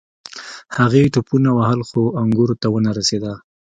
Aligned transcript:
هغې 0.77 1.11
ټوپونه 1.13 1.49
ووهل 1.53 1.81
خو 1.89 2.01
انګورو 2.21 2.59
ته 2.61 2.67
ونه 2.69 2.91
رسیده. 2.99 3.33